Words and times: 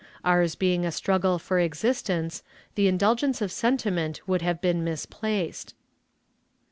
Ours 0.25 0.55
being 0.55 0.83
a 0.83 0.91
struggle 0.91 1.37
for 1.37 1.59
existence, 1.59 2.41
the 2.73 2.87
indulgence 2.87 3.39
of 3.39 3.51
sentiment 3.51 4.21
would 4.27 4.41
have 4.41 4.59
been 4.59 4.83
misplaced. 4.83 5.75